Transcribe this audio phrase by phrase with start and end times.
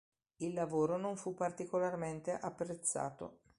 [0.37, 3.41] Il lavoro non fu particolarmente apprezzato.